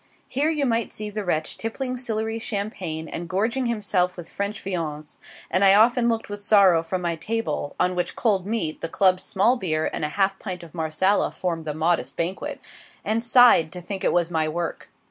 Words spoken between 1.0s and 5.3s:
the wretch tippling Sillery champagne and gorging himself with French viands;